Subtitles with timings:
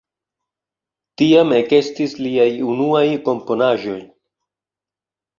[1.21, 3.99] Tiam ekestis liaj unuaj komponaĵoj.